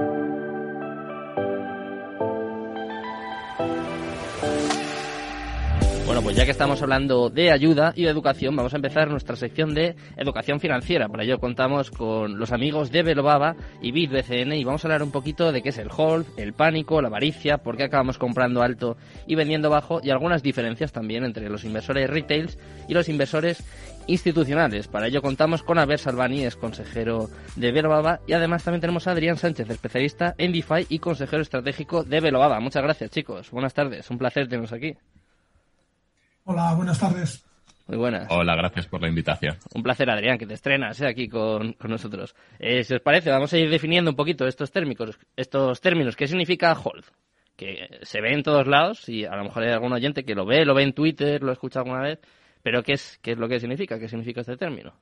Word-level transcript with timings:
Thank 0.00 0.24
you. 0.24 0.29
Bueno, 6.20 6.34
pues 6.34 6.36
ya 6.36 6.44
que 6.44 6.50
estamos 6.50 6.82
hablando 6.82 7.30
de 7.30 7.50
ayuda 7.50 7.94
y 7.96 8.04
de 8.04 8.10
educación, 8.10 8.54
vamos 8.54 8.74
a 8.74 8.76
empezar 8.76 9.08
nuestra 9.08 9.36
sección 9.36 9.72
de 9.72 9.96
educación 10.18 10.60
financiera. 10.60 11.08
Para 11.08 11.24
ello 11.24 11.38
contamos 11.38 11.90
con 11.90 12.38
los 12.38 12.52
amigos 12.52 12.90
de 12.90 13.02
Belobaba 13.02 13.56
y 13.80 13.90
BitBCN 13.90 14.52
y 14.52 14.62
vamos 14.62 14.84
a 14.84 14.88
hablar 14.88 15.02
un 15.02 15.12
poquito 15.12 15.50
de 15.50 15.62
qué 15.62 15.70
es 15.70 15.78
el 15.78 15.88
hold, 15.90 16.26
el 16.36 16.52
pánico, 16.52 17.00
la 17.00 17.08
avaricia, 17.08 17.56
por 17.56 17.78
qué 17.78 17.84
acabamos 17.84 18.18
comprando 18.18 18.60
alto 18.60 18.98
y 19.26 19.34
vendiendo 19.34 19.70
bajo 19.70 20.02
y 20.02 20.10
algunas 20.10 20.42
diferencias 20.42 20.92
también 20.92 21.24
entre 21.24 21.48
los 21.48 21.64
inversores 21.64 22.10
retails 22.10 22.58
y 22.86 22.92
los 22.92 23.08
inversores 23.08 23.64
institucionales. 24.06 24.88
Para 24.88 25.06
ello 25.06 25.22
contamos 25.22 25.62
con 25.62 25.78
Albert 25.78 26.02
Salvani, 26.02 26.44
es 26.44 26.54
consejero 26.54 27.30
de 27.56 27.72
Belobaba 27.72 28.20
y 28.26 28.34
además 28.34 28.62
también 28.62 28.82
tenemos 28.82 29.06
a 29.06 29.12
Adrián 29.12 29.38
Sánchez, 29.38 29.70
especialista 29.70 30.34
en 30.36 30.52
DeFi 30.52 30.84
y 30.90 30.98
consejero 30.98 31.40
estratégico 31.40 32.04
de 32.04 32.20
Belobaba. 32.20 32.60
Muchas 32.60 32.82
gracias 32.82 33.10
chicos, 33.10 33.50
buenas 33.50 33.72
tardes, 33.72 34.10
un 34.10 34.18
placer 34.18 34.48
tenernos 34.48 34.74
aquí. 34.74 34.98
Hola, 36.44 36.74
buenas 36.74 36.98
tardes. 36.98 37.44
Muy 37.86 37.98
buenas. 37.98 38.28
Hola, 38.30 38.54
gracias 38.54 38.86
por 38.86 39.02
la 39.02 39.08
invitación. 39.08 39.56
Un 39.74 39.82
placer, 39.82 40.08
Adrián, 40.08 40.38
que 40.38 40.46
te 40.46 40.54
estrenas 40.54 41.00
¿eh? 41.00 41.08
aquí 41.08 41.28
con, 41.28 41.76
nosotros. 41.88 42.36
Eh, 42.58 42.84
si 42.84 42.94
os 42.94 43.00
parece, 43.00 43.30
vamos 43.30 43.52
a 43.52 43.58
ir 43.58 43.68
definiendo 43.68 44.10
un 44.12 44.16
poquito 44.16 44.46
estos 44.46 44.70
términos, 44.70 45.18
estos 45.36 45.80
términos. 45.80 46.14
¿Qué 46.14 46.28
significa 46.28 46.72
hold? 46.72 47.04
Que 47.56 47.98
se 48.02 48.20
ve 48.20 48.32
en 48.32 48.44
todos 48.44 48.68
lados 48.68 49.08
y 49.08 49.24
a 49.24 49.34
lo 49.34 49.42
mejor 49.42 49.64
hay 49.64 49.72
algún 49.72 49.92
oyente 49.92 50.24
que 50.24 50.36
lo 50.36 50.46
ve, 50.46 50.64
lo 50.64 50.74
ve 50.74 50.84
en 50.84 50.92
Twitter, 50.92 51.42
lo 51.42 51.50
escucha 51.50 51.80
alguna 51.80 52.02
vez, 52.02 52.20
pero 52.62 52.82
¿qué 52.84 52.92
es, 52.92 53.18
qué 53.20 53.32
es 53.32 53.38
lo 53.38 53.48
que 53.48 53.58
significa? 53.58 53.98
¿Qué 53.98 54.08
significa 54.08 54.42
este 54.42 54.56
término? 54.56 54.94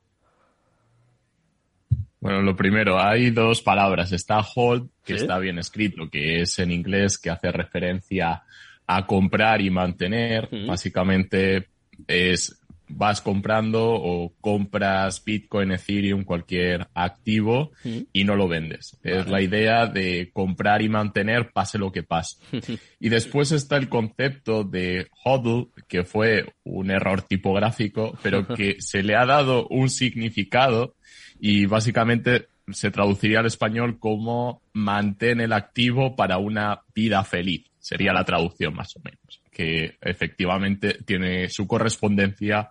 Bueno, 2.20 2.40
lo 2.40 2.56
primero, 2.56 2.98
hay 2.98 3.30
dos 3.30 3.60
palabras. 3.60 4.12
Está 4.12 4.40
hold, 4.40 4.88
que 5.04 5.14
está 5.14 5.38
bien 5.38 5.58
escrito, 5.58 6.08
que 6.10 6.40
es 6.40 6.58
en 6.58 6.72
inglés, 6.72 7.18
que 7.18 7.30
hace 7.30 7.52
referencia 7.52 8.42
a 8.88 9.06
comprar 9.06 9.60
y 9.60 9.70
mantener. 9.70 10.48
Básicamente 10.66 11.68
es 12.08 12.58
vas 12.88 13.20
comprando 13.20 13.84
o 13.84 14.34
compras 14.40 15.22
Bitcoin, 15.22 15.72
Ethereum, 15.72 16.24
cualquier 16.24 16.88
activo 16.94 17.72
y 18.12 18.24
no 18.24 18.34
lo 18.34 18.48
vendes. 18.48 18.98
Es 19.02 19.28
la 19.28 19.42
idea 19.42 19.86
de 19.86 20.30
comprar 20.32 20.80
y 20.82 20.88
mantener 20.88 21.50
pase 21.52 21.78
lo 21.78 21.92
que 21.92 22.02
pase. 22.02 22.36
y 22.98 23.08
después 23.10 23.52
está 23.52 23.76
el 23.76 23.90
concepto 23.90 24.64
de 24.64 25.08
hodl, 25.22 25.68
que 25.86 26.04
fue 26.04 26.54
un 26.64 26.90
error 26.90 27.22
tipográfico, 27.22 28.18
pero 28.22 28.46
que 28.56 28.76
se 28.80 29.02
le 29.02 29.16
ha 29.16 29.26
dado 29.26 29.68
un 29.68 29.90
significado 29.90 30.94
y 31.38 31.66
básicamente 31.66 32.48
se 32.70 32.90
traduciría 32.90 33.40
al 33.40 33.46
español 33.46 33.98
como 33.98 34.62
mantén 34.72 35.40
el 35.40 35.52
activo 35.52 36.16
para 36.16 36.38
una 36.38 36.82
vida 36.94 37.22
feliz 37.24 37.68
sería 37.88 38.12
la 38.12 38.24
traducción 38.24 38.74
más 38.74 38.94
o 38.96 39.00
menos, 39.02 39.40
que 39.50 39.96
efectivamente 40.02 40.98
tiene 41.06 41.48
su 41.48 41.66
correspondencia 41.66 42.68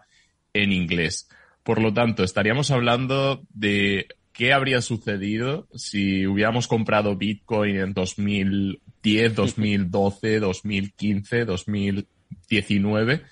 en 0.54 0.72
inglés. 0.72 1.28
Por 1.64 1.82
lo 1.82 1.92
tanto, 1.92 2.24
estaríamos 2.24 2.70
hablando 2.70 3.42
de 3.50 4.10
qué 4.32 4.54
habría 4.54 4.80
sucedido 4.84 5.68
si 5.74 6.28
hubiéramos 6.28 6.68
comprado 6.68 7.16
Bitcoin 7.16 7.78
en 7.78 7.94
2010, 7.94 9.34
2012, 9.34 10.40
2015, 10.40 11.46
2019 11.46 13.24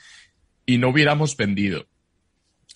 y 0.66 0.80
no 0.80 0.90
hubiéramos 0.90 1.38
vendido. 1.38 1.86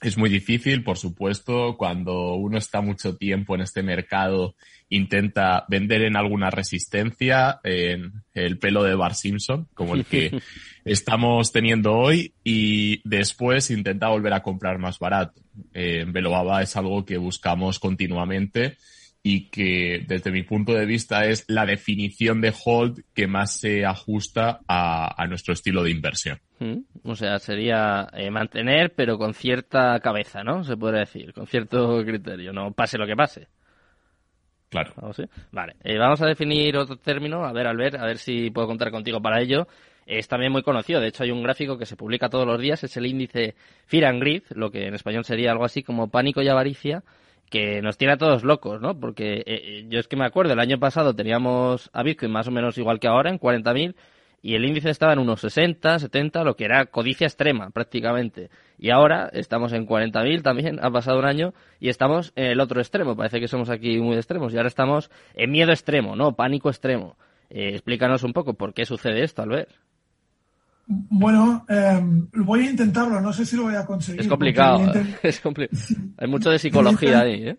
Es 0.02 0.18
muy 0.18 0.30
difícil, 0.30 0.84
por 0.84 0.98
supuesto, 0.98 1.76
cuando 1.78 2.36
uno 2.36 2.58
está 2.58 2.82
mucho 2.82 3.18
tiempo 3.18 3.56
en 3.56 3.62
este 3.62 3.84
mercado, 3.84 4.56
intenta 4.88 5.66
vender 5.68 6.04
en 6.04 6.16
alguna 6.16 6.50
resistencia, 6.50 7.60
en 7.64 8.14
el 8.34 8.58
pelo 8.60 8.84
de 8.84 8.96
Bar 8.96 9.14
Simpson, 9.14 9.68
como 9.74 9.96
el 9.96 10.06
que 10.06 10.40
estamos 10.86 11.52
teniendo 11.52 11.96
hoy, 11.96 12.34
y 12.44 13.02
después 13.08 13.72
intenta 13.72 14.08
volver 14.08 14.34
a 14.34 14.44
comprar 14.44 14.80
más 14.80 15.00
barato. 15.00 15.42
en 15.74 16.14
Belobaba 16.14 16.62
es 16.62 16.76
algo 16.78 17.06
que 17.06 17.18
buscamos 17.18 17.78
continuamente 17.80 18.78
y 19.22 19.50
que 19.50 20.06
desde 20.08 20.32
mi 20.32 20.44
punto 20.44 20.74
de 20.74 20.86
vista 20.86 21.26
es 21.26 21.46
la 21.48 21.66
definición 21.66 22.42
de 22.42 22.54
hold 22.66 23.04
que 23.14 23.28
más 23.28 23.60
se 23.60 23.86
ajusta 23.86 24.62
a, 24.68 25.26
nuestro 25.28 25.54
estilo 25.54 25.84
de 25.84 25.92
inversión. 25.92 26.40
Mm, 26.60 26.80
o 27.04 27.16
sea, 27.16 27.40
sería 27.40 28.10
eh, 28.14 28.30
mantener, 28.30 28.94
pero 28.94 29.18
con 29.18 29.34
cierta 29.34 30.00
cabeza, 30.02 30.44
¿no? 30.44 30.64
Se 30.64 30.76
podría 30.76 31.02
decir, 31.02 31.34
con 31.34 31.48
cierto 31.48 32.04
criterio, 32.04 32.52
no 32.52 32.72
pase 32.74 32.98
lo 32.98 33.08
que 33.08 33.16
pase. 33.16 33.48
Claro. 34.70 34.94
Vale, 35.52 35.76
eh, 35.84 35.98
vamos 35.98 36.22
a 36.22 36.28
definir 36.28 36.78
otro 36.78 36.98
término, 36.98 37.44
a 37.44 37.54
ver, 37.54 37.66
Albert, 37.66 37.96
a 37.96 38.06
ver 38.06 38.20
si 38.20 38.52
puedo 38.52 38.68
contar 38.68 38.92
contigo 38.92 39.22
para 39.22 39.42
ello. 39.42 39.68
Es 40.06 40.28
también 40.28 40.52
muy 40.52 40.64
conocido, 40.64 41.00
de 41.00 41.08
hecho 41.08 41.24
hay 41.24 41.32
un 41.32 41.44
gráfico 41.44 41.78
que 41.78 41.86
se 41.86 41.96
publica 41.96 42.30
todos 42.30 42.46
los 42.46 42.60
días, 42.60 42.84
es 42.84 42.98
el 42.98 43.06
índice 43.06 43.56
Fear 43.86 44.06
and 44.06 44.20
Greed, 44.20 44.44
lo 44.52 44.72
que 44.72 44.88
en 44.88 44.96
español 44.96 45.24
sería 45.24 45.52
algo 45.52 45.66
así 45.66 45.84
como 45.84 46.10
pánico 46.10 46.42
y 46.42 46.48
avaricia, 46.48 47.04
que 47.50 47.82
nos 47.82 47.98
tiene 47.98 48.14
a 48.14 48.18
todos 48.18 48.44
locos, 48.44 48.82
¿no? 48.82 49.00
Porque 49.00 49.38
eh, 49.38 49.44
eh, 49.46 49.86
yo 49.88 50.00
es 50.00 50.08
que 50.08 50.16
me 50.16 50.26
acuerdo, 50.26 50.54
el 50.54 50.60
año 50.60 50.80
pasado 50.80 51.16
teníamos 51.16 51.90
a 51.94 52.04
Bitcoin 52.04 52.32
más 52.32 52.48
o 52.48 52.52
menos 52.52 52.78
igual 52.78 53.00
que 53.00 53.08
ahora, 53.08 53.30
en 53.30 53.40
40.000, 53.40 53.96
y 54.42 54.56
el 54.56 54.66
índice 54.66 54.90
estaba 54.90 55.14
en 55.14 55.20
unos 55.20 55.42
60, 55.42 56.00
70, 56.00 56.44
lo 56.44 56.56
que 56.56 56.66
era 56.66 56.86
codicia 56.86 57.28
extrema 57.28 57.70
prácticamente. 57.72 58.50
Y 58.78 58.92
ahora 58.92 59.30
estamos 59.34 59.74
en 59.74 59.86
40.000 59.86 60.42
también, 60.42 60.80
ha 60.82 60.90
pasado 60.90 61.20
un 61.20 61.26
año, 61.26 61.54
y 61.80 61.90
estamos 61.90 62.32
en 62.36 62.46
el 62.46 62.60
otro 62.60 62.80
extremo, 62.80 63.16
parece 63.16 63.40
que 63.40 63.48
somos 63.48 63.70
aquí 63.70 64.00
muy 64.00 64.16
extremos, 64.16 64.54
y 64.54 64.58
ahora 64.58 64.70
estamos 64.70 65.12
en 65.34 65.52
miedo 65.52 65.72
extremo, 65.72 66.16
¿no? 66.16 66.36
Pánico 66.36 66.70
extremo. 66.70 67.18
Eh, 67.50 67.70
explícanos 67.74 68.24
un 68.24 68.34
poco 68.34 68.54
por 68.54 68.74
qué 68.74 68.86
sucede 68.86 69.24
esto, 69.24 69.42
Albert. 69.42 69.72
Bueno, 70.92 71.66
em, 71.70 72.28
voy 72.34 72.66
a 72.66 72.70
intentarlo, 72.72 73.22
no 73.22 73.32
sé 73.32 73.46
si 73.46 73.56
lo 73.56 73.64
voy 73.64 73.76
a 73.76 73.86
conseguir. 73.86 74.22
Es 74.22 74.28
complicado, 74.28 74.92
es 75.24 75.42
hay 76.18 76.28
mucho 76.28 76.50
de 76.50 76.58
psicología 76.58 77.20
ahí, 77.22 77.50
¿eh? 77.50 77.58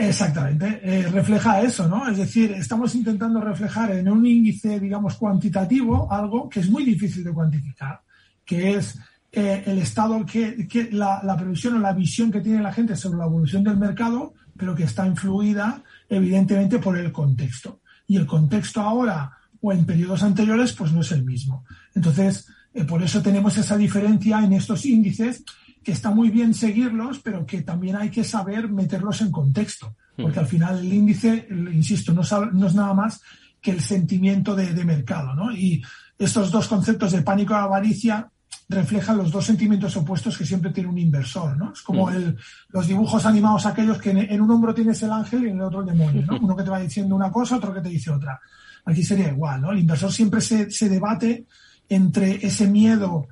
Exactamente, 0.00 0.80
eh, 0.84 1.08
refleja 1.08 1.60
eso, 1.60 1.88
¿no? 1.88 2.08
Es 2.08 2.18
decir, 2.18 2.52
estamos 2.52 2.94
intentando 2.94 3.40
reflejar 3.40 3.90
en 3.90 4.08
un 4.08 4.24
índice, 4.24 4.78
digamos, 4.78 5.16
cuantitativo 5.16 6.10
algo 6.12 6.48
que 6.48 6.60
es 6.60 6.70
muy 6.70 6.84
difícil 6.84 7.24
de 7.24 7.32
cuantificar, 7.32 8.00
que 8.44 8.76
es 8.76 8.96
eh, 9.32 9.64
el 9.66 9.78
estado, 9.78 10.24
que, 10.24 10.88
la, 10.92 11.36
previsión 11.36 11.74
o 11.74 11.78
la 11.80 11.92
visión 11.92 12.30
que 12.30 12.40
tiene 12.40 12.62
la 12.62 12.72
gente 12.72 12.94
sobre 12.94 13.18
la 13.18 13.24
evolución 13.24 13.64
del 13.64 13.76
mercado, 13.76 14.34
pero 14.56 14.72
que 14.72 14.84
está 14.84 15.04
influida 15.04 15.82
evidentemente 16.08 16.78
por 16.78 16.96
el 16.96 17.10
contexto. 17.10 17.80
Y 18.06 18.18
el 18.18 18.26
contexto 18.26 18.80
ahora 18.80 19.32
o 19.60 19.72
en 19.72 19.84
periodos 19.84 20.22
anteriores, 20.22 20.74
pues 20.74 20.92
no 20.92 21.00
es 21.00 21.10
el 21.10 21.24
mismo. 21.24 21.64
Entonces, 21.96 22.46
eh, 22.72 22.84
por 22.84 23.02
eso 23.02 23.20
tenemos 23.20 23.58
esa 23.58 23.76
diferencia 23.76 24.44
en 24.44 24.52
estos 24.52 24.86
índices, 24.86 25.42
que 25.88 25.92
está 25.92 26.10
muy 26.10 26.28
bien 26.28 26.52
seguirlos, 26.52 27.18
pero 27.20 27.46
que 27.46 27.62
también 27.62 27.96
hay 27.96 28.10
que 28.10 28.22
saber 28.22 28.68
meterlos 28.68 29.22
en 29.22 29.32
contexto, 29.32 29.96
porque 30.18 30.38
al 30.38 30.46
final 30.46 30.80
el 30.80 30.92
índice, 30.92 31.48
insisto, 31.50 32.12
no, 32.12 32.20
no 32.52 32.66
es 32.66 32.74
nada 32.74 32.92
más 32.92 33.22
que 33.58 33.70
el 33.70 33.80
sentimiento 33.80 34.54
de, 34.54 34.84
mercado, 34.84 35.32
¿no? 35.32 35.50
Y 35.50 35.82
estos 36.18 36.50
dos 36.50 36.68
conceptos 36.68 37.12
de 37.12 37.22
pánico 37.22 37.54
y 37.54 37.56
avaricia 37.56 38.30
reflejan 38.68 39.16
los 39.16 39.30
dos 39.30 39.46
sentimientos 39.46 39.96
opuestos 39.96 40.36
que 40.36 40.44
siempre 40.44 40.72
tiene 40.72 40.90
un 40.90 40.98
inversor, 40.98 41.56
¿no? 41.56 41.72
Es 41.72 41.80
como 41.80 42.10
el, 42.10 42.36
los 42.68 42.86
dibujos 42.86 43.24
animados 43.24 43.64
aquellos 43.64 43.96
que 43.96 44.10
en, 44.10 44.40
un 44.42 44.50
hombro 44.50 44.74
tienes 44.74 45.02
el 45.02 45.12
ángel 45.12 45.44
y 45.44 45.48
en 45.48 45.56
el 45.56 45.62
otro 45.62 45.80
el 45.80 45.86
demonio, 45.86 46.22
¿no? 46.26 46.38
Uno 46.38 46.54
que 46.54 46.64
te 46.64 46.70
va 46.70 46.80
diciendo 46.80 47.16
una 47.16 47.32
cosa, 47.32 47.56
otro 47.56 47.72
que 47.72 47.80
te 47.80 47.88
dice 47.88 48.10
otra. 48.10 48.38
Aquí 48.84 49.02
sería 49.02 49.28
igual, 49.28 49.62
¿no? 49.62 49.72
El 49.72 49.78
inversor 49.78 50.12
siempre 50.12 50.42
se, 50.42 50.70
se 50.70 50.90
debate 50.90 51.46
entre 51.88 52.46
ese 52.46 52.66
miedo 52.66 53.26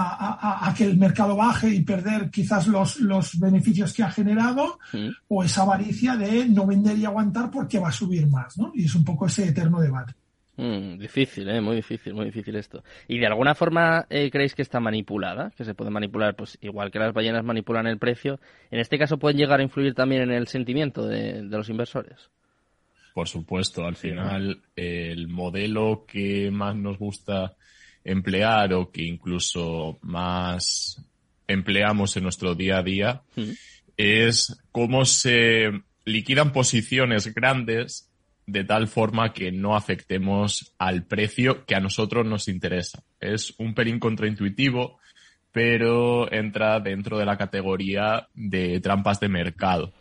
a, 0.00 0.68
a, 0.68 0.74
que 0.74 0.84
el 0.84 0.96
mercado 0.96 1.36
baje 1.36 1.68
y 1.68 1.82
perder 1.82 2.30
quizás 2.30 2.66
los, 2.66 3.00
los 3.00 3.38
beneficios 3.38 3.92
que 3.92 4.02
ha 4.02 4.10
generado, 4.10 4.78
o 5.28 5.44
esa 5.44 5.62
avaricia 5.62 6.16
de 6.16 6.46
no 6.48 6.66
vender 6.66 6.98
y 6.98 7.04
aguantar 7.04 7.50
porque 7.50 7.78
va 7.78 7.88
a 7.88 7.92
subir 7.92 8.26
más, 8.26 8.56
¿no? 8.56 8.72
Y 8.74 8.86
es 8.86 8.94
un 8.94 9.04
poco 9.04 9.26
ese 9.26 9.48
eterno 9.48 9.80
debate. 9.80 10.14
Mm, 10.56 10.98
difícil, 10.98 11.48
¿eh? 11.48 11.60
muy 11.60 11.76
difícil, 11.76 12.14
muy 12.14 12.26
difícil 12.26 12.56
esto. 12.56 12.84
¿Y 13.08 13.18
de 13.18 13.26
alguna 13.26 13.54
forma 13.54 14.06
eh, 14.10 14.30
creéis 14.30 14.54
que 14.54 14.62
está 14.62 14.80
manipulada? 14.80 15.50
Que 15.56 15.64
se 15.64 15.74
puede 15.74 15.90
manipular, 15.90 16.36
pues 16.36 16.58
igual 16.60 16.90
que 16.90 16.98
las 16.98 17.14
ballenas 17.14 17.44
manipulan 17.44 17.86
el 17.86 17.98
precio. 17.98 18.38
En 18.70 18.78
este 18.78 18.98
caso 18.98 19.18
pueden 19.18 19.38
llegar 19.38 19.60
a 19.60 19.62
influir 19.62 19.94
también 19.94 20.22
en 20.22 20.30
el 20.30 20.46
sentimiento 20.48 21.06
de, 21.06 21.42
de 21.42 21.56
los 21.56 21.68
inversores. 21.68 22.30
Por 23.14 23.28
supuesto, 23.28 23.84
al 23.84 23.96
final 23.96 24.62
el 24.76 25.28
modelo 25.28 26.04
que 26.06 26.50
más 26.50 26.76
nos 26.76 26.98
gusta 26.98 27.56
emplear 28.04 28.72
o 28.74 28.90
que 28.90 29.02
incluso 29.02 29.98
más 30.02 31.02
empleamos 31.46 32.16
en 32.16 32.24
nuestro 32.24 32.54
día 32.54 32.78
a 32.78 32.82
día 32.82 33.22
es 33.96 34.56
cómo 34.72 35.04
se 35.04 35.70
liquidan 36.04 36.52
posiciones 36.52 37.32
grandes 37.34 38.08
de 38.46 38.64
tal 38.64 38.88
forma 38.88 39.32
que 39.32 39.52
no 39.52 39.76
afectemos 39.76 40.74
al 40.78 41.04
precio 41.04 41.64
que 41.64 41.74
a 41.74 41.80
nosotros 41.80 42.26
nos 42.26 42.48
interesa. 42.48 43.02
Es 43.20 43.54
un 43.58 43.74
pelín 43.74 44.00
contraintuitivo, 44.00 44.98
pero 45.52 46.32
entra 46.32 46.80
dentro 46.80 47.18
de 47.18 47.26
la 47.26 47.36
categoría 47.36 48.28
de 48.34 48.80
trampas 48.80 49.20
de 49.20 49.28
mercado. 49.28 49.92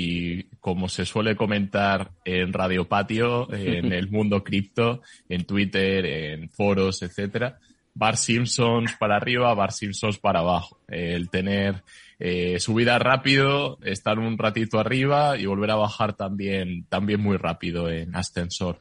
Y 0.00 0.44
como 0.60 0.88
se 0.88 1.04
suele 1.04 1.34
comentar 1.34 2.12
en 2.24 2.52
Radio 2.52 2.86
Patio, 2.86 3.52
en 3.52 3.92
el 3.92 4.08
mundo 4.08 4.44
cripto, 4.44 5.02
en 5.28 5.44
Twitter, 5.44 6.06
en 6.06 6.50
foros, 6.50 7.02
etcétera, 7.02 7.58
Bar 7.94 8.16
Simpsons 8.16 8.94
para 8.96 9.16
arriba, 9.16 9.52
Bar 9.54 9.72
Simpsons 9.72 10.18
para 10.18 10.38
abajo. 10.38 10.78
El 10.86 11.30
tener 11.30 11.82
eh, 12.20 12.60
subida 12.60 13.00
rápido, 13.00 13.80
estar 13.82 14.20
un 14.20 14.38
ratito 14.38 14.78
arriba 14.78 15.36
y 15.36 15.46
volver 15.46 15.72
a 15.72 15.76
bajar 15.76 16.12
también, 16.12 16.84
también 16.88 17.20
muy 17.20 17.36
rápido 17.36 17.90
en 17.90 18.14
ascensor. 18.14 18.78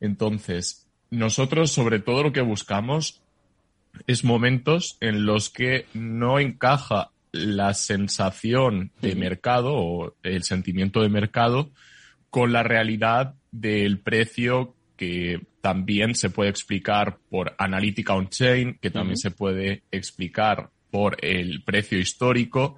Entonces, 0.00 0.88
nosotros 1.10 1.72
sobre 1.72 1.98
todo 1.98 2.22
lo 2.22 2.32
que 2.32 2.40
buscamos 2.40 3.20
es 4.06 4.24
momentos 4.24 4.96
en 5.02 5.26
los 5.26 5.50
que 5.50 5.84
no 5.92 6.38
encaja 6.38 7.10
la 7.34 7.74
sensación 7.74 8.92
de 9.02 9.16
mercado 9.16 9.74
o 9.74 10.14
el 10.22 10.44
sentimiento 10.44 11.02
de 11.02 11.08
mercado 11.08 11.72
con 12.30 12.52
la 12.52 12.62
realidad 12.62 13.34
del 13.50 13.98
precio 13.98 14.76
que 14.96 15.40
también 15.60 16.14
se 16.14 16.30
puede 16.30 16.50
explicar 16.50 17.18
por 17.28 17.56
analítica 17.58 18.14
on-chain, 18.14 18.78
que 18.80 18.90
también 18.90 19.16
se 19.16 19.32
puede 19.32 19.82
explicar 19.90 20.70
por 20.92 21.16
el 21.24 21.64
precio 21.64 21.98
histórico 21.98 22.76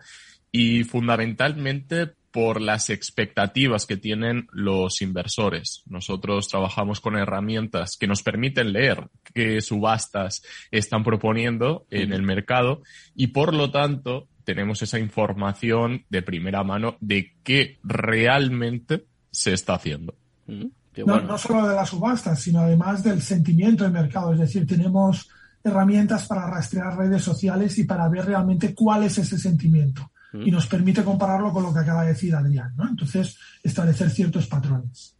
y 0.50 0.84
fundamentalmente 0.84 2.12
por 2.30 2.62
las 2.62 2.88
expectativas 2.88 3.84
que 3.84 3.98
tienen 3.98 4.46
los 4.52 5.02
inversores. 5.02 5.82
Nosotros 5.86 6.48
trabajamos 6.48 7.00
con 7.00 7.16
herramientas 7.16 7.98
que 7.98 8.06
nos 8.06 8.22
permiten 8.22 8.72
leer 8.72 9.08
qué 9.34 9.60
subastas 9.60 10.42
están 10.70 11.04
proponiendo 11.04 11.86
en 11.90 12.14
el 12.14 12.22
mercado 12.22 12.82
y 13.14 13.28
por 13.28 13.54
lo 13.54 13.70
tanto 13.70 14.28
tenemos 14.46 14.80
esa 14.80 15.00
información 15.00 16.04
de 16.08 16.22
primera 16.22 16.62
mano 16.62 16.96
de 17.00 17.34
qué 17.42 17.80
realmente 17.82 19.04
se 19.28 19.52
está 19.52 19.74
haciendo. 19.74 20.14
no, 20.46 21.20
no 21.20 21.36
solo 21.36 21.66
de 21.66 21.74
las 21.74 21.88
subastas, 21.88 22.40
sino 22.40 22.60
además 22.60 23.02
del 23.02 23.20
sentimiento 23.20 23.82
de 23.82 23.90
mercado. 23.90 24.32
Es 24.32 24.38
decir, 24.38 24.64
tenemos 24.64 25.28
herramientas 25.64 26.28
para 26.28 26.46
rastrear 26.46 26.96
redes 26.96 27.22
sociales 27.22 27.76
y 27.78 27.84
para 27.84 28.08
ver 28.08 28.24
realmente 28.24 28.72
cuál 28.72 29.02
es 29.02 29.18
ese 29.18 29.36
sentimiento 29.36 30.12
y 30.32 30.50
nos 30.50 30.66
permite 30.68 31.02
compararlo 31.02 31.52
con 31.52 31.64
lo 31.64 31.72
que 31.72 31.80
acaba 31.80 32.02
de 32.02 32.10
decir 32.10 32.34
Adrián, 32.34 32.72
¿no? 32.76 32.88
Entonces, 32.88 33.38
establecer 33.64 34.10
ciertos 34.10 34.46
patrones. 34.46 35.16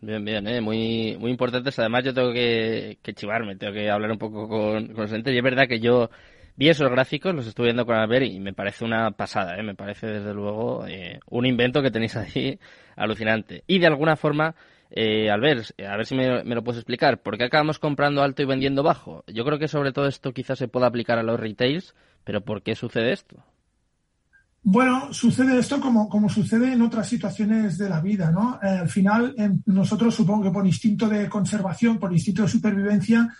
Bien, 0.00 0.24
bien, 0.24 0.48
¿eh? 0.48 0.60
muy, 0.60 1.16
muy 1.20 1.30
importantes. 1.30 1.78
Además, 1.78 2.04
yo 2.04 2.14
tengo 2.14 2.32
que, 2.32 2.98
chivarme, 3.14 3.56
tengo 3.56 3.74
que 3.74 3.90
hablar 3.90 4.10
un 4.10 4.18
poco 4.18 4.48
con, 4.48 4.88
con 4.88 5.02
los 5.02 5.12
entes. 5.12 5.34
Y 5.34 5.36
es 5.36 5.44
verdad 5.44 5.68
que 5.68 5.78
yo 5.78 6.10
vi 6.60 6.68
esos 6.68 6.90
gráficos, 6.90 7.34
los 7.34 7.46
estuve 7.46 7.68
viendo 7.68 7.86
con 7.86 7.96
Albert 7.96 8.26
y 8.26 8.38
me 8.38 8.52
parece 8.52 8.84
una 8.84 9.12
pasada, 9.12 9.58
¿eh? 9.58 9.62
me 9.62 9.74
parece 9.74 10.06
desde 10.06 10.34
luego 10.34 10.86
eh, 10.86 11.18
un 11.30 11.46
invento 11.46 11.80
que 11.80 11.90
tenéis 11.90 12.16
ahí 12.16 12.58
alucinante. 12.96 13.64
Y 13.66 13.78
de 13.78 13.86
alguna 13.86 14.14
forma, 14.14 14.54
eh, 14.90 15.30
Albert, 15.30 15.70
a 15.80 15.96
ver 15.96 16.04
si 16.04 16.14
me, 16.14 16.44
lo 16.44 16.62
puedes 16.62 16.80
explicar, 16.80 17.22
¿por 17.22 17.38
qué 17.38 17.44
acabamos 17.44 17.78
comprando 17.78 18.22
alto 18.22 18.42
y 18.42 18.44
vendiendo 18.44 18.82
bajo? 18.82 19.24
Yo 19.26 19.46
creo 19.46 19.58
que 19.58 19.68
sobre 19.68 19.92
todo 19.92 20.06
esto 20.06 20.34
quizás 20.34 20.58
se 20.58 20.68
pueda 20.68 20.86
aplicar 20.86 21.18
a 21.18 21.22
los 21.22 21.40
retails, 21.40 21.94
pero 22.24 22.42
¿por 22.42 22.62
qué 22.62 22.74
sucede 22.76 23.12
esto? 23.12 23.42
Bueno, 24.62 25.14
sucede 25.14 25.58
esto 25.58 25.80
como, 25.80 26.10
como 26.10 26.28
sucede 26.28 26.74
en 26.74 26.82
otras 26.82 27.08
situaciones 27.08 27.78
de 27.78 27.88
la 27.88 28.02
vida, 28.02 28.30
¿no? 28.30 28.60
Eh, 28.62 28.80
al 28.80 28.88
final, 28.90 29.34
nosotros 29.64 30.14
supongo 30.14 30.44
que 30.44 30.50
por 30.50 30.66
instinto 30.66 31.08
de 31.08 31.26
conservación, 31.26 31.98
por 31.98 32.12
instinto 32.12 32.42
de 32.42 32.48
supervivencia, 32.48 33.30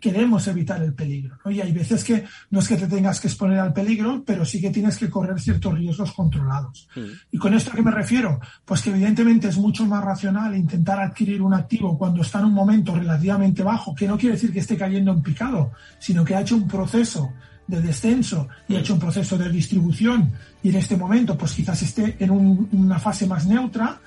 queremos 0.00 0.46
evitar 0.48 0.82
el 0.82 0.94
peligro, 0.94 1.38
¿no? 1.44 1.50
Y 1.50 1.60
hay 1.60 1.72
veces 1.72 2.04
que 2.04 2.24
no 2.50 2.60
es 2.60 2.68
que 2.68 2.76
te 2.76 2.86
tengas 2.86 3.20
que 3.20 3.28
exponer 3.28 3.58
al 3.58 3.72
peligro, 3.72 4.22
pero 4.24 4.44
sí 4.44 4.60
que 4.60 4.70
tienes 4.70 4.96
que 4.98 5.08
correr 5.08 5.40
ciertos 5.40 5.74
riesgos 5.74 6.12
controlados. 6.12 6.88
¿Y 7.30 7.38
con 7.38 7.54
esto 7.54 7.70
a 7.72 7.74
qué 7.74 7.82
me 7.82 7.90
refiero? 7.90 8.40
Pues 8.64 8.82
que 8.82 8.90
evidentemente 8.90 9.48
es 9.48 9.56
mucho 9.56 9.86
más 9.86 10.04
racional 10.04 10.56
intentar 10.56 11.00
adquirir 11.00 11.40
un 11.42 11.54
activo 11.54 11.96
cuando 11.96 12.22
está 12.22 12.40
en 12.40 12.46
un 12.46 12.54
momento 12.54 12.94
relativamente 12.94 13.62
bajo, 13.62 13.94
que 13.94 14.06
no 14.06 14.18
quiere 14.18 14.34
decir 14.34 14.52
que 14.52 14.60
esté 14.60 14.76
cayendo 14.76 15.12
en 15.12 15.22
picado, 15.22 15.72
sino 15.98 16.24
que 16.24 16.34
ha 16.34 16.40
hecho 16.40 16.56
un 16.56 16.68
proceso 16.68 17.32
de 17.66 17.80
descenso 17.80 18.48
y 18.68 18.76
ha 18.76 18.80
hecho 18.80 18.94
un 18.94 19.00
proceso 19.00 19.38
de 19.38 19.48
distribución 19.48 20.32
y 20.62 20.70
en 20.70 20.76
este 20.76 20.96
momento 20.96 21.36
pues 21.38 21.52
quizás 21.52 21.80
esté 21.82 22.16
en 22.18 22.30
una 22.30 22.98
fase 22.98 23.26
más 23.26 23.46
neutra, 23.46 24.00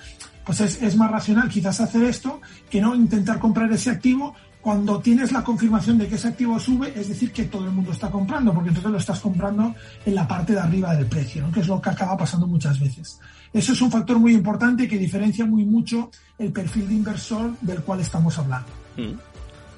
pues 0.44 0.60
es, 0.60 0.80
es, 0.80 0.96
más 0.96 1.10
racional 1.10 1.48
quizás 1.48 1.80
hacer 1.80 2.04
esto 2.04 2.40
que 2.70 2.80
no 2.80 2.94
intentar 2.94 3.40
comprar 3.40 3.72
ese 3.72 3.90
activo 3.90 4.34
cuando 4.66 4.98
tienes 4.98 5.30
la 5.30 5.44
confirmación 5.44 5.96
de 5.96 6.08
que 6.08 6.16
ese 6.16 6.26
activo 6.26 6.58
sube, 6.58 6.92
es 6.96 7.08
decir, 7.08 7.30
que 7.30 7.44
todo 7.44 7.66
el 7.66 7.70
mundo 7.70 7.92
está 7.92 8.10
comprando, 8.10 8.52
porque 8.52 8.70
entonces 8.70 8.90
lo 8.90 8.98
estás 8.98 9.20
comprando 9.20 9.72
en 10.04 10.12
la 10.12 10.26
parte 10.26 10.54
de 10.54 10.58
arriba 10.58 10.92
del 10.92 11.06
precio, 11.06 11.42
¿no? 11.42 11.52
que 11.52 11.60
es 11.60 11.68
lo 11.68 11.80
que 11.80 11.90
acaba 11.90 12.16
pasando 12.16 12.48
muchas 12.48 12.80
veces. 12.80 13.20
Eso 13.52 13.74
es 13.74 13.80
un 13.80 13.92
factor 13.92 14.18
muy 14.18 14.34
importante 14.34 14.88
que 14.88 14.98
diferencia 14.98 15.46
muy 15.46 15.64
mucho 15.64 16.10
el 16.36 16.50
perfil 16.50 16.88
de 16.88 16.94
inversor 16.94 17.56
del 17.60 17.80
cual 17.82 18.00
estamos 18.00 18.36
hablando. 18.40 18.66
Mm. 18.96 19.12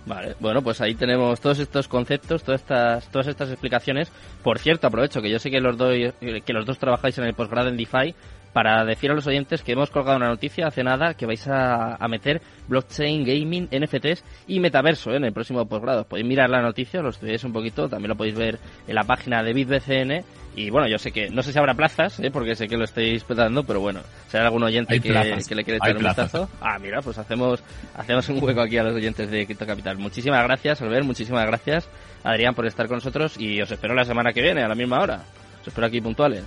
Vale, 0.06 0.36
bueno, 0.40 0.62
pues 0.62 0.80
ahí 0.80 0.94
tenemos 0.94 1.38
todos 1.38 1.58
estos 1.58 1.86
conceptos, 1.86 2.42
todas 2.42 2.62
estas, 2.62 3.08
todas 3.08 3.26
estas 3.26 3.50
explicaciones. 3.50 4.10
Por 4.42 4.58
cierto, 4.58 4.86
aprovecho 4.86 5.20
que 5.20 5.30
yo 5.30 5.38
sé 5.38 5.50
que 5.50 5.60
los, 5.60 5.76
que 5.76 6.52
los 6.54 6.64
dos 6.64 6.78
trabajáis 6.78 7.18
en 7.18 7.24
el 7.24 7.34
posgrado 7.34 7.68
en 7.68 7.76
DeFi 7.76 8.14
para 8.52 8.84
decir 8.84 9.10
a 9.10 9.14
los 9.14 9.26
oyentes 9.26 9.62
que 9.62 9.72
hemos 9.72 9.90
colgado 9.90 10.16
una 10.16 10.28
noticia 10.28 10.66
hace 10.66 10.82
nada 10.82 11.14
que 11.14 11.26
vais 11.26 11.46
a, 11.48 11.96
a 11.96 12.08
meter 12.08 12.40
blockchain, 12.68 13.24
gaming, 13.24 13.68
NFTs 13.72 14.24
y 14.46 14.60
metaverso 14.60 15.12
¿eh? 15.12 15.16
en 15.16 15.24
el 15.24 15.32
próximo 15.32 15.66
posgrado. 15.66 16.04
Podéis 16.04 16.26
mirar 16.26 16.50
la 16.50 16.62
noticia, 16.62 17.00
lo 17.00 17.10
estudiáis 17.10 17.42
un 17.44 17.52
poquito, 17.52 17.88
también 17.88 18.10
lo 18.10 18.16
podéis 18.16 18.36
ver 18.36 18.58
en 18.86 18.94
la 18.94 19.04
página 19.04 19.42
de 19.42 19.52
BitBCN. 19.52 20.24
Y 20.56 20.70
bueno, 20.70 20.88
yo 20.88 20.98
sé 20.98 21.12
que, 21.12 21.30
no 21.30 21.42
sé 21.42 21.52
si 21.52 21.58
habrá 21.58 21.74
plazas, 21.74 22.18
¿eh? 22.20 22.30
porque 22.32 22.56
sé 22.56 22.66
que 22.66 22.76
lo 22.76 22.84
estáis 22.84 23.22
petando, 23.22 23.62
pero 23.62 23.80
bueno, 23.80 24.00
si 24.28 24.36
hay 24.36 24.44
algún 24.44 24.64
oyente 24.64 25.00
que, 25.00 25.12
que, 25.12 25.54
le 25.54 25.64
quiere 25.64 25.76
echar 25.76 25.96
un 25.96 26.02
vistazo. 26.02 26.48
Ah, 26.60 26.78
mira, 26.80 27.00
pues 27.00 27.16
hacemos, 27.18 27.62
hacemos 27.94 28.28
un 28.28 28.42
hueco 28.42 28.60
aquí 28.60 28.76
a 28.76 28.82
los 28.82 28.94
oyentes 28.94 29.30
de 29.30 29.46
Crypto 29.46 29.66
Capital. 29.66 29.98
Muchísimas 29.98 30.42
gracias, 30.42 30.82
Albert, 30.82 31.04
muchísimas 31.04 31.46
gracias, 31.46 31.88
Adrián, 32.24 32.54
por 32.54 32.66
estar 32.66 32.88
con 32.88 32.96
nosotros 32.96 33.38
y 33.38 33.60
os 33.62 33.70
espero 33.70 33.94
la 33.94 34.04
semana 34.04 34.32
que 34.32 34.42
viene, 34.42 34.62
a 34.62 34.68
la 34.68 34.74
misma 34.74 35.00
hora. 35.00 35.22
Os 35.60 35.68
espero 35.68 35.86
aquí 35.86 36.00
puntuales. 36.00 36.44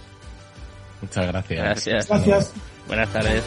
Muchas 1.01 1.27
gracias. 1.27 1.59
Gracias. 1.59 2.07
Gracias. 2.07 2.53
Buenas 2.88 3.09
tardes. 3.12 3.44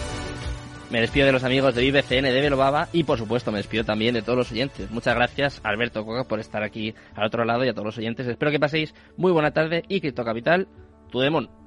Me 0.91 1.01
despido 1.01 1.27
de 1.27 1.33
los 1.33 1.45
amigos 1.45 1.75
de 1.75 1.85
IBCN 1.85 2.23
de 2.23 2.41
Belobaba 2.41 2.89
y 2.93 3.05
por 3.05 3.19
supuesto 3.19 3.51
me 3.51 3.59
despido 3.59 3.85
también 3.85 4.15
de 4.15 4.23
todos 4.23 4.39
los 4.39 4.53
oyentes. 4.53 4.91
Muchas 4.91 5.15
gracias 5.15 5.61
Alberto 5.65 6.05
Coca 6.05 6.25
por 6.25 6.41
estar 6.41 6.63
aquí 6.63 6.95
al 7.17 7.27
otro 7.27 7.45
lado 7.45 7.65
y 7.65 7.69
a 7.69 7.73
todos 7.73 7.87
los 7.87 7.99
oyentes. 7.99 8.27
Espero 8.27 8.53
que 8.53 8.61
paséis 8.61 8.95
muy 9.17 9.33
buena 9.33 9.53
tarde 9.53 9.83
y 9.89 10.01
Cripto 10.01 10.25
Capital, 10.25 10.69
tu 11.11 11.21
demon. 11.21 11.64